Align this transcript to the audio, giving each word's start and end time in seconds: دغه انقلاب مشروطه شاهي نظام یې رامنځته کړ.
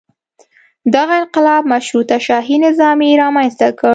دغه 0.93 1.13
انقلاب 1.21 1.63
مشروطه 1.73 2.17
شاهي 2.27 2.57
نظام 2.65 2.97
یې 3.07 3.19
رامنځته 3.23 3.67
کړ. 3.79 3.89